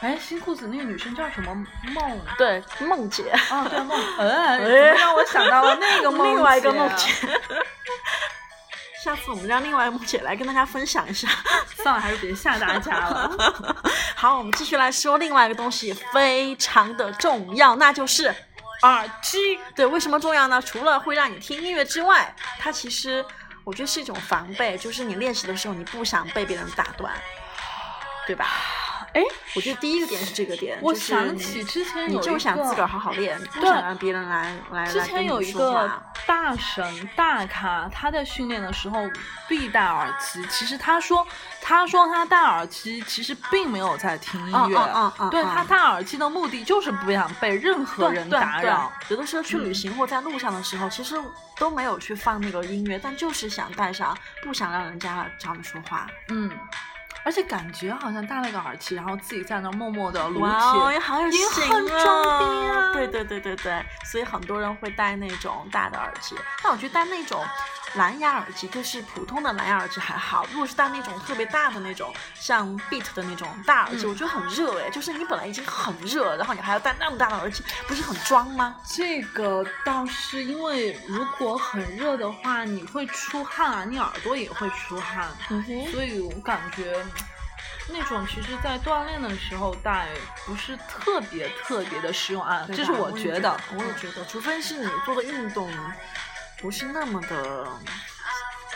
[0.00, 1.54] 哎，新裤子那个女生叫什么
[1.92, 2.18] 梦？
[2.38, 4.58] 对，梦姐，哦，对梦， 哎，
[4.94, 7.08] 让我想到了那个梦 另外一个梦姐。
[9.04, 11.28] 下次我们让另外一个梦姐来跟大家分享一下。
[11.76, 13.30] 算了，还是别吓大家了。
[14.14, 18.34] 好，我们继续来说另外一个东西，非常的重要，那就是
[18.80, 19.60] 耳机。
[19.76, 20.58] 对，为什么重要呢？
[20.62, 23.22] 除了会让你听音乐之外，它其实
[23.70, 27.14] 我觉得是一种防备，就是你练习的时候你不想被别人打断，
[28.26, 28.48] 对吧？
[29.12, 29.22] 哎，
[29.56, 35.90] 我觉得第一个点是这个点，我想起之前你有一个就想自个儿好好练，不对想让别人来来之前有一个。
[36.26, 39.00] 大神大咖，他在训练的时候
[39.48, 40.44] 必戴耳机。
[40.48, 41.26] 其实他说，
[41.60, 48.92] 他说他戴耳机其实并没有在听音乐，嗯嗯嗯嗯嗯对他戴耳机的目的就是不想被任何人打扰。
[49.08, 51.20] 有的时候去旅嗯行或在路上的时候，其实
[51.58, 56.06] 都没有去放那个音乐，但就是想戴上，不想让人家找你说话。
[56.28, 56.50] 嗯，
[57.24, 60.98] 而且感觉好像戴了个耳机，然后自己在那默默的撸哇也
[61.30, 66.34] 型很装逼啊对对对对对，所以很多人会戴那种大的耳机。
[66.62, 67.44] 但我觉得戴那种
[67.94, 70.46] 蓝牙耳机，就是普通的蓝牙耳机还好。
[70.52, 74.90] 如果是戴那种特别大的那种，像 Beat 的那种大耳机，嗯我觉得很热哎。
[74.90, 78.76] 就是你本来已经很热，然后你还要戴那么大的耳机，不是很装吗？
[78.86, 87.10] 这个倒是因为如果很热的话，你会出汗啊，你耳朵也会出汗，嗯，所以我感觉嗯
[87.92, 90.06] 那种其实，在锻炼的时候戴
[90.46, 93.58] 不是特别特别的实用啊，这是我觉得。
[93.74, 95.68] 我也觉得，除非是你做的运动
[96.60, 97.66] 不是那么的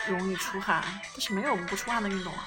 [0.07, 2.43] 容易出汗，但是没有不出汗的运动啊。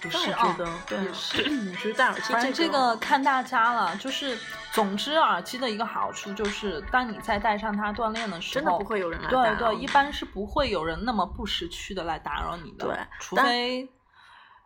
[0.00, 4.38] 但我也是啊觉得，对，是我觉得戴耳机反正这这个看大家了，就是
[4.72, 13.90] 总之耳机的一个好处就是，当你在戴上它锻炼的时候，真的不会有人来打对扰对，一般是不会有人那么不识趣的来打扰你的，对除非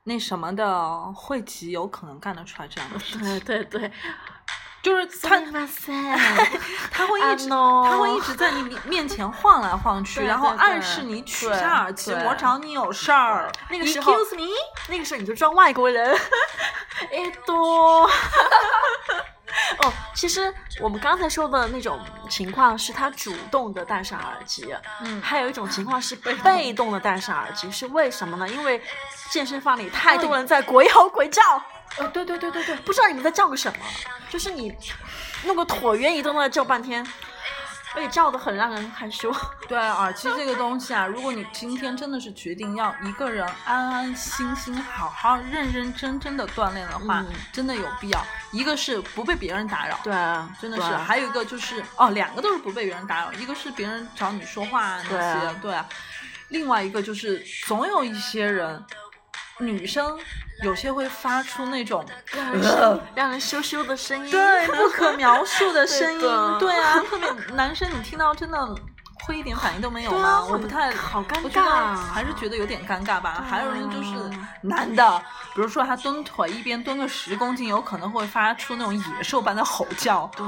[0.04, 3.92] 那什么的会极有可能干得出来这样的事情，对对对，
[4.82, 5.92] 就是他哇塞，
[6.90, 13.50] 他会一直他会一直在你面 面前晃来晃去，然后暗示你取下耳机，我找你有事儿。
[13.70, 14.50] 那个时候 Excuse me，
[14.88, 16.12] 那个时候你就装外国人，
[17.12, 18.10] 哎多。
[19.78, 28.48] 哦，其实我们刚才说的那种情况是他主动的戴上耳机，嗯还有一种情况是被动的戴上耳机，是为什么呢？
[28.48, 28.82] 因为
[29.30, 31.40] 健身房里太多人在鬼吼鬼叫，
[31.98, 33.78] 呃，对对对对对，不知道你们在叫个什么，
[34.30, 34.74] 就是你
[35.44, 37.06] 弄个椭圆仪都在那叫半天，
[37.94, 39.30] 而且叫的很让人害羞。
[39.68, 48.24] 对耳机这个东西啊，如果你今天真的是决定要一个人安安心心、好好认认真真的锻炼的话，嗯真的有必要。
[48.52, 55.88] 一个是不被别人打扰，对，啊真的是；还有一个就是哦，两个都是不被别人打扰，一个是别人找你说话啊那些，对啊对啊。
[56.48, 58.84] 另外一个就是总有一些人，
[59.58, 60.18] 女生
[60.62, 64.30] 有些会发出那种让人羞让人羞羞的声音。
[64.30, 66.20] 对不可描述的声音，
[66.58, 68.58] 对啊，特别男生你听到真的
[69.26, 70.44] 会一点反应都没有吗？
[70.48, 73.44] 我不太好尴尬还是觉得有点尴尬吧。
[73.48, 74.14] 还有人就是
[74.62, 75.22] 男的，
[75.54, 80.30] 比如说他蹲腿一边蹲个十公斤，有可能会发出那种野兽般的吼叫。
[80.36, 80.46] 对，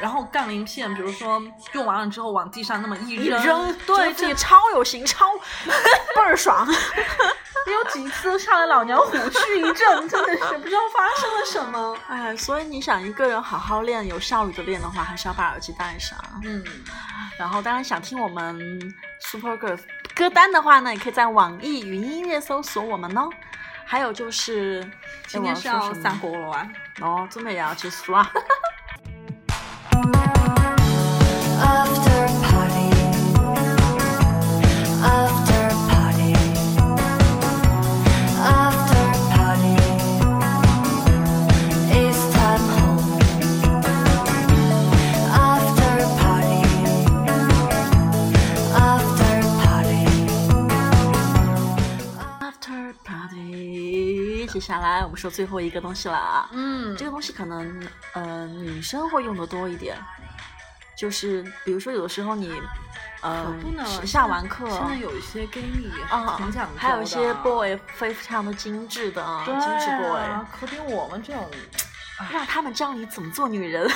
[0.00, 5.26] 然后杠铃片，比如说用完了之后往地上那么一一扔，扔，对，觉得自己超有型，超
[6.14, 6.66] 倍儿爽。
[7.68, 11.96] 有几次吓得老娘虎躯一震，真的是不知道发生了什么。
[12.08, 16.18] 哎，所以你想一个人好好练，有效率的练的话，还是要把耳机戴上。
[16.44, 16.64] 嗯，
[17.38, 18.80] 然后，当然想听我们
[19.20, 19.80] Super Girls
[20.14, 23.28] 歌单的话呢，也可以在网易云音乐搜索我们哦。
[23.90, 24.86] 还有就是，
[25.26, 26.68] 今天是要散伙了啊。
[27.00, 28.30] 哦，真的也要结束啊。
[54.58, 56.48] 接下来我们说最后一个东西了啊。
[56.50, 59.96] 嗯这个东西可能呃女生会用的多一点，
[60.96, 62.60] 就是比如说有的时候你
[63.20, 63.54] 呃
[64.04, 71.48] 下完课现在有一些 gay 蜜也是啊挺讲究的，还有一些 boy 非常的精致的啊精致 boy，啊可比我们这种，
[72.32, 73.88] 让他们教你怎么做女人。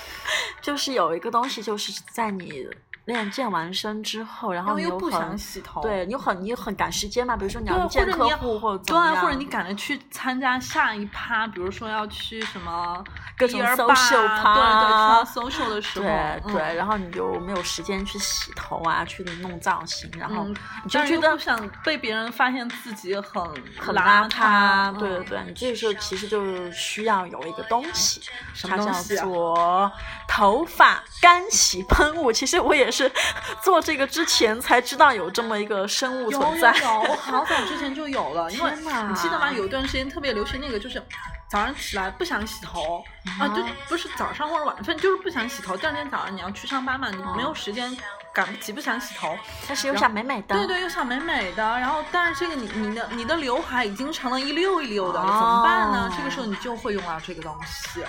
[0.60, 2.68] 就是有一个东西，就是在你
[3.10, 13.02] 练健完身之后，然后你又不想洗头，对你有很你有很赶时间嘛，比如说你，要见客户或者对，或者你赶着去参加下一趴，比如说要去什么
[13.36, 23.42] 各种 beer social 趴对对，去 social 的时候，对嗯对，然后你就没有时间去洗头啊，去弄造型，然后嗯你就觉得不想被别人发现自己很
[23.78, 24.96] 很邋邋遢。
[24.98, 28.20] 对对嗯对，你这个时候其实就是需要有一个东西，
[28.54, 29.92] 什它叫么东西啊做
[30.28, 32.32] 头发干洗喷雾。
[32.32, 32.99] 其实我也是
[33.62, 36.74] 做这个之前才知道有这么一个生物有存在。
[36.78, 39.50] 有有，我好早之前就有了，因为你记得吗？
[39.52, 41.02] 有一段时间特别流行那个，就是
[41.48, 43.04] 早上起来不想洗头
[43.38, 45.76] 啊，就不是早上或者晚上，就是不想洗头。
[45.76, 47.96] 第二天早上你要去上班嘛，你没有时间，
[48.32, 49.36] 赶不及，不想洗头。
[49.66, 56.12] 但是又想美美的，对对，又想美美的，然后但是这个你你的你的刘海已经成了一溜一溜的，哦怎么办呢？
[56.16, 58.04] 这个时候你就会用到这个东西。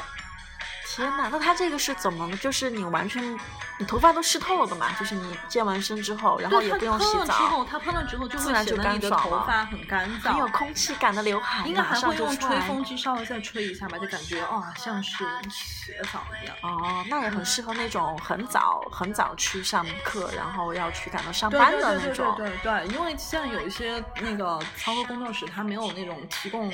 [0.96, 2.30] 天哪，那它这个是怎么？
[2.38, 3.38] 就是你完全，
[3.78, 10.48] 你头发都湿透了的嘛，就是你健完身之后，然后也不用洗喷了之澡，后，它喷了之后就会显得你的头发很干很有。
[10.52, 16.56] 空气感的刘海，应该还会用吹风机稍微再吹一下吧，就感觉哦、像是洗了澡一样。
[16.62, 22.36] 哦，那也很适合那种很早很早去上课，然后要去赶到上对班对对对的那种。
[22.36, 26.72] 对对对，因为现在有一些那个操作工作室，它没有那种提供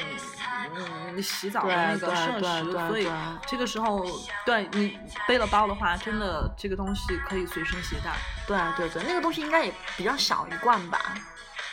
[0.76, 3.08] 嗯洗澡的那个对对设施，对对所以
[3.46, 4.07] 这个时候
[4.46, 4.98] 对你
[5.28, 8.12] 背了包的话，真的这个东西可以随身携带。
[8.48, 11.00] 对对对，那个东西应该也比较小一罐吧？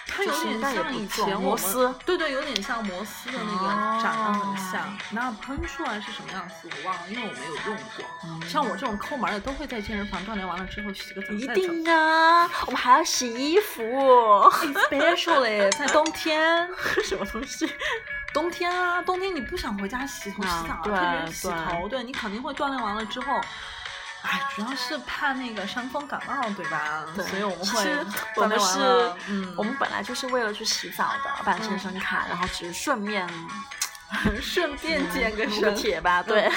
[0.06, 4.98] 它有点像以前摩斯对对，有点像摩斯的那个哦长得很像。
[5.10, 8.46] 那喷出来是什么样子我忘了，因为我没有用过。
[8.46, 11.46] 像我这种抠门的，都会在健身房锻炼完了之后洗个澡一。
[11.54, 13.82] 定啊，我们还要洗衣服，
[14.90, 16.68] especially 在冬天，
[17.02, 17.66] 什么东西？
[18.34, 23.40] 冬天啊，冬天你不想回家洗头洗澡，啊对特别是洗头，对你肯定会锻炼完了之后。
[24.26, 27.04] 哎，主要是怕那个伤风感冒，对吧？
[27.14, 27.84] 对所以我们会
[28.36, 33.28] 我们锻炼完是了，嗯，我们本来就是为了去洗澡的，办健身卡，然后只是顺便
[34.40, 35.74] 顺便健个身。
[35.74, 36.50] 铁吧，对。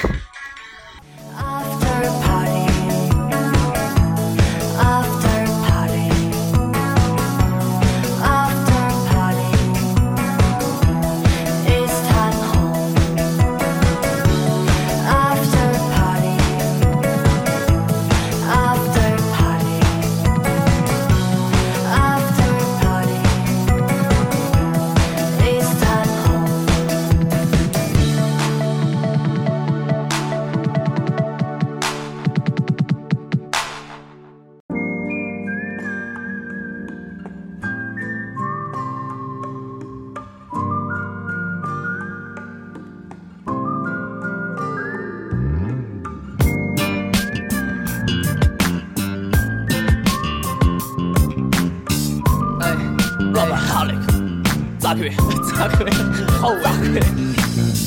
[54.97, 55.11] 咋可以？
[55.53, 55.93] 咋可以？
[56.27, 56.73] 好啊！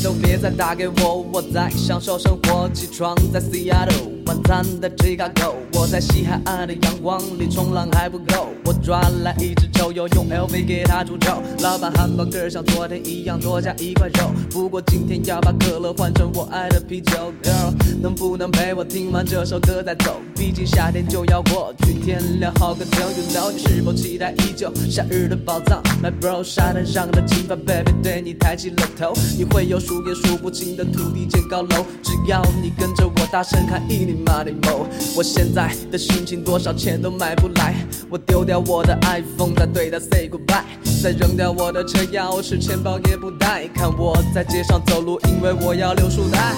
[0.03, 2.69] 都别再打给我，我在享受生活。
[2.73, 11.43] 起床在 Seattle，晚餐在 Chicago，我在西海岸的阳光里冲浪还不够，我抓来一只臭鼬，用 LV 给它诅咒。
[11.63, 17.33] 老板汉堡哥像昨天一样多加一块肉，不过今天要把可乐换成我爱的啤酒。
[17.43, 20.21] Girl，能不能陪我听完这首歌再走？
[20.35, 23.03] 毕竟夏天就要过去，天凉好个秋。
[23.03, 24.73] You know 你是否期待已久？
[24.89, 31.87] 夏日的宝藏，My bro，沙滩上的金发 baby 对你抬起了头，你会有数也数不清的土地建高楼。
[32.03, 34.87] 只要你跟着我大声喊一零马里某，
[35.17, 37.75] 我现在的心情多少钱都买不来。
[38.09, 40.65] 我丢掉我的 iPhone，再对它 say goodbye，
[41.03, 43.69] 再扔掉我的车钥匙，钱包也不带。
[43.75, 46.55] 看我在街上走路，因为我要留书袋。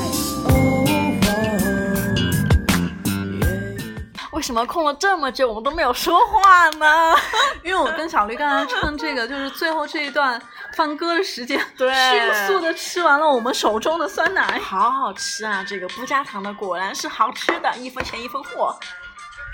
[4.33, 7.15] 为什么空了这么久，我们都没有说话呢？
[7.63, 10.41] 因为我跟小绿刚才趁这个就是最后这一段
[10.75, 14.59] 放歌的时间，对 迅速的吃完了我们手中的酸奶。
[14.59, 15.63] 好好吃啊！
[15.69, 18.75] 这个不加糖的果然是好吃的，一分钱一分货。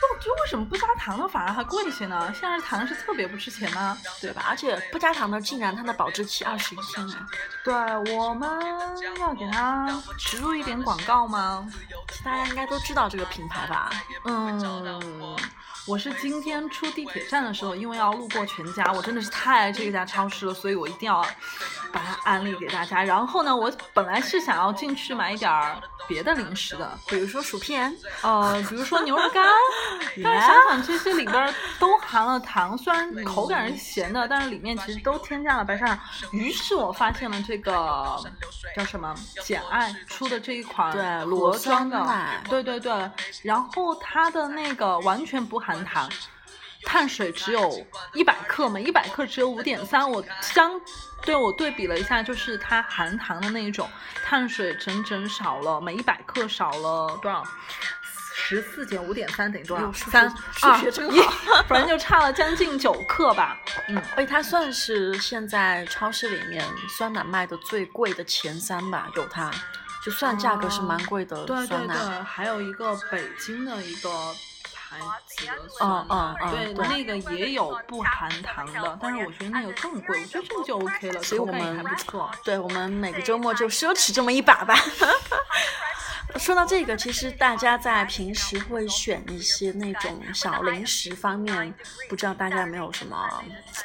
[0.01, 2.33] 就就为什么不加糖的反而还贵一些呢？
[2.33, 3.99] 现在糖是特别不值钱吗？
[4.21, 4.45] 对吧？
[4.49, 7.07] 而且不加糖的竟然它的保质期二十一天！
[7.65, 7.75] 对，
[8.15, 8.49] 我们
[9.19, 11.69] 要给它植入一点广告吗？
[12.25, 13.91] 大家应该都知道这个品牌吧？
[14.25, 15.37] 嗯，
[15.87, 21.23] 我是今天出地铁站的时候，因为要路过全家，我真的是太爱这家超市了，所以我一定要
[21.91, 23.03] 把它安利给大家。
[23.03, 25.77] 然后呢，我本来是想要进去买一点儿
[26.07, 29.47] 别的零食的，比如说薯片，呃，比如说牛肉干，
[30.23, 35.99] 但是想想这些里边都含了糖，虽然口感是咸的，但是里面其实都添加了白砂糖。
[36.33, 38.17] 于是我发现了这个
[38.77, 42.07] 叫什么简爱出的这一款对裸装的
[42.49, 43.11] 对对对，
[43.43, 46.09] 然后它的那个完全不含糖。
[46.85, 47.85] 碳水只有
[48.15, 50.09] 一百克，每一百克只有五点三。
[50.09, 50.81] 我相
[51.23, 53.87] 对我对比了一下，就是它含糖的那一种，
[54.25, 57.43] 碳水整整少了，每一百克少了多少？
[58.41, 59.93] 十四减五点三等于多少？
[59.93, 60.91] 三数二学
[61.69, 63.59] 反正就差了将近九克吧。
[63.89, 69.51] 嗯，哎，它算是现在超市里面酸奶卖的最贵的前三吧，有它，
[70.03, 71.79] 就算价格是蛮贵的对对。
[71.87, 74.09] 对，还有一个北京的一个
[74.89, 82.31] 牌子的酸嗯嗯奶，嗯对，那个也有不含糖的，但是我觉得那个更贵，我觉得这个就 OK 了，所以我们还不错。
[82.45, 84.75] 对我们每个周末就奢侈这么一把吧。
[86.37, 91.75] 说到这个，其实大家在平时会选一些那种小零食方面，
[92.09, 93.43] 不知道大家有没有什么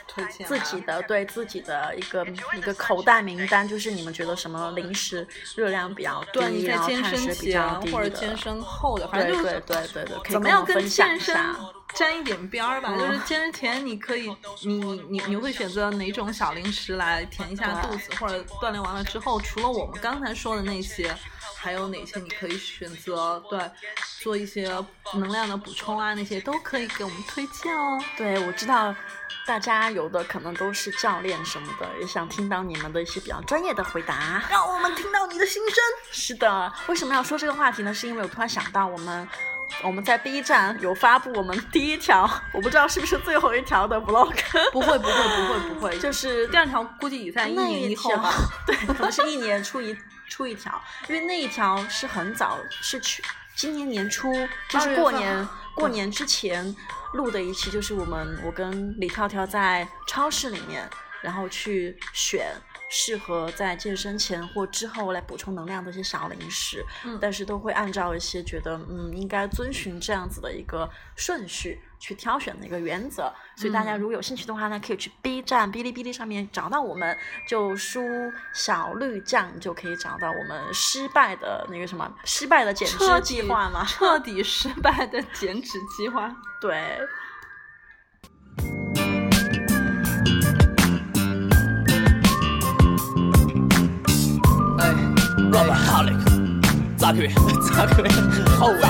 [0.08, 5.26] 推荐自己的对自己的一个一个口袋名单，就是你们觉得什么零食
[5.56, 11.56] 热量比较低，然后碳水比较低的或者健身后的，反对正就是对对对对，怎么样跟健身。
[11.94, 12.90] 沾一点边儿吧？
[12.92, 14.74] 嗯就是健身前你可以，你
[15.12, 21.16] 你你会选择哪种小零食来填一下肚子，或者锻炼完了之后，除了我们刚才说的那些，
[21.56, 23.60] 还有哪些你可以选择对
[24.20, 24.76] 做一些
[25.14, 28.04] 能量的补充啊，那些都可以给我们推荐哦。
[28.18, 28.96] 对，我知道
[29.46, 34.44] 大家有的可能都是教练什么的，也想听到你们的一些比较专业的回答。
[34.50, 35.76] 让我们听到你的心声。
[36.12, 37.94] 是的，为什么要说这个话题呢？
[37.94, 39.30] 是因为我突然想到，我们
[39.82, 44.34] 我们在 B 站有发布我们第一条，我不知道是不是最后一条的 vlog，
[44.72, 48.34] 不会不会不会不会，就是第二条估计也在一年以后吧。，
[48.66, 49.98] 对， 可能是一年出一
[50.30, 53.24] 出一条，因为那一条是很早，是去
[53.56, 54.32] 今年年初，
[54.70, 56.76] 就是过年啊过年之前
[57.14, 60.90] 录的一期，就是我们我跟李跳跳在超市里面，
[61.22, 62.56] 然后去选。
[62.96, 73.34] 适合在健身前或之后来补充能量的一些小零食，嗯但是都会按照一些觉得嗯应该遵循这样子的一个顺序去挑选的一个原则。
[73.56, 77.18] 所以大家嗯如果有兴趣的话呢，可以去 B 站、哔哩哔哩上面找到我们，
[77.50, 78.00] 就输
[78.54, 83.84] 小绿酱就可以找到我们失败的那个什么失败的减脂计划嘛。
[83.86, 86.32] 彻底失败的减脂计划。
[86.62, 87.00] 对，
[97.04, 97.28] 咋可以？
[97.70, 98.12] 咋可以？
[98.58, 98.90] 好啊！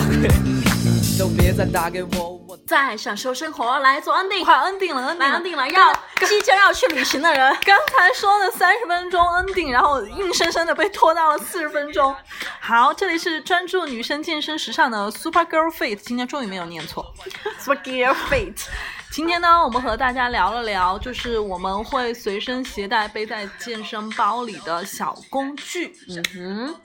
[1.18, 5.92] 都别再打给我，我在享受生活，来做 ending，快 ending 了来，ending ending 了，要
[6.28, 7.58] 即将要去旅行的人。
[7.66, 12.16] 刚才说的三十分钟 ending，然后硬生生的被拖到了四十分钟。
[12.60, 17.12] 好，这里是专注女生健身时尚的 Super Girl Fit，今天终于没有念错。
[17.58, 18.66] Super Girl Fate，
[19.14, 25.96] 今天呢，我们和大家聊了聊，就是我们会随身携带背在健身包里的小工具。
[26.10, 26.76] 嗯哼，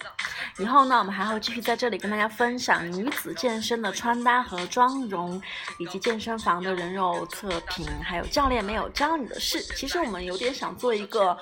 [0.59, 5.41] 以后呢，我们还会继续在这里跟大家分享女子健身的穿搭和妆容，
[5.79, 9.63] 以及健身房的人肉测评，还有教练没有教你的事。
[9.63, 11.35] 其实我们有点想做一个，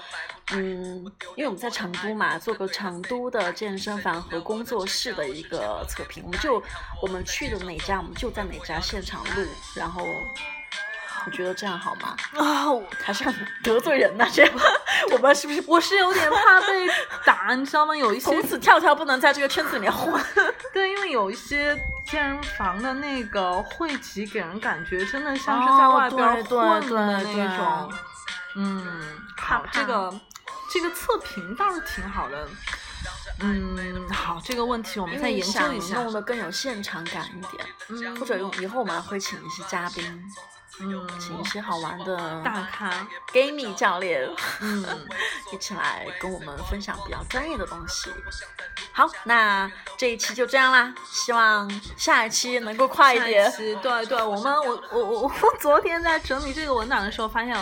[0.52, 6.22] 嗯，因为我们在成都嘛，做个成都的健身房和工作室的一个测评。
[6.24, 6.62] 我们就
[7.02, 10.06] 我们去的哪家，我们就在哪家现场录，然后。
[11.26, 12.16] 你觉得这样好吗？
[12.36, 14.52] 啊，我 还是很得罪人呐、这样
[15.12, 16.86] 我们是不是我是有点怕被
[17.24, 17.96] 打，你知道吗？
[17.96, 20.22] 有一些从此跳跳不能在这个圈子里面混？
[20.72, 27.88] 对，因为有一些健身房的那个汇集，给人感觉真的像是在外边混的对那种。
[27.90, 27.98] 对
[28.58, 28.82] 嗯，
[29.36, 30.20] 好，怕这个
[30.72, 32.48] 这个测评倒是挺好的。
[33.40, 36.10] 嗯，好，这个问题我们再研究一下弄。
[36.12, 40.22] 得更有现场感一点，嗯或者用以后我们会请一些嘉宾，嗯，
[41.18, 44.28] 请一些好玩的大咖， gaming 教练，
[44.60, 44.84] 嗯，
[45.52, 48.10] 一起来跟我们分享比较专业的东西。
[48.92, 53.52] 好，那这一期就这样啦，希望下一期能够快一点一。
[53.56, 57.54] 期对对，我们我我我我昨天在整理这个文档的时候，发现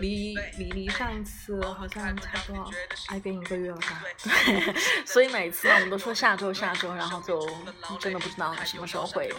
[0.00, 2.70] 离离离上一次好像差不多
[3.08, 4.02] 挨边一个月了吧？
[4.24, 4.74] 对
[5.06, 7.46] 所以每次，我们都说下周下周，然后就
[7.98, 9.32] 真的不知道什么时候会。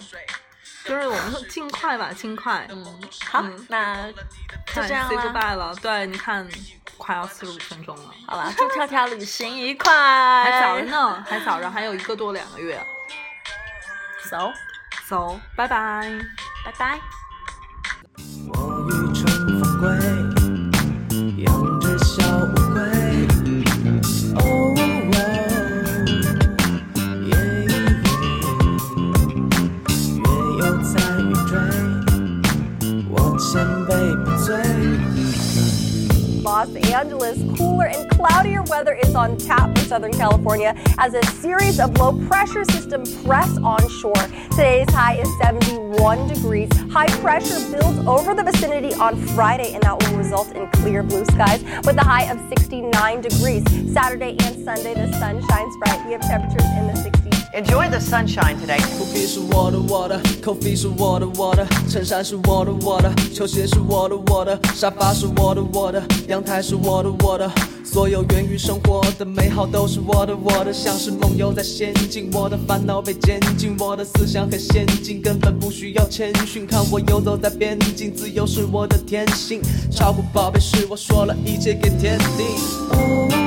[0.85, 2.67] 就是我们说尽快吧，尽快。
[2.69, 2.85] 嗯，
[3.25, 5.17] 好，嗯那就这样 say。
[5.17, 5.73] goodbye 了。
[5.81, 6.47] 对，你看，
[6.95, 9.91] 快要四十五分钟了，好吧，祝跳跳旅行愉快。
[10.43, 10.85] 还早着。
[10.85, 12.79] 呢，还早着，还有一个多两个月。
[14.29, 16.07] So，So，拜拜。
[16.63, 16.99] 拜拜。
[18.53, 19.25] 我欲乘
[19.59, 19.89] 风归，
[36.65, 37.37] Los Angeles.
[37.57, 42.12] Cooler and cloudier weather is on tap for Southern California as a series of low
[42.26, 44.26] pressure systems press onshore.
[44.50, 46.68] Today's high is 71 degrees.
[46.90, 51.24] High pressure builds over the vicinity on Friday, and that will result in clear blue
[51.24, 53.64] skies with a high of 69 degrees.
[53.92, 56.04] Saturday and Sunday, the sun shines bright.
[56.06, 57.30] We have temperatures in the 60s.
[57.52, 58.78] Enjoy the sunshine today.
[58.96, 67.50] 头皮是我的我的，coffee 是我的我的，衬衫是我的我的，球鞋是我的我的，沙发是我的我的，阳台是我的我的，
[67.85, 83.44] 所有源于生活的美好都是我的我的，像是梦游在仙境，我的烦恼被监禁，我的思想很先进，根本不需要谦逊，看我游走在边境，自由是我的天性，照顾宝贝是我说了一切给天地。